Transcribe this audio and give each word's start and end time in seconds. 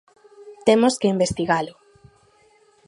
Temos 0.67 0.93
que 0.99 1.11
investigalo. 1.13 1.73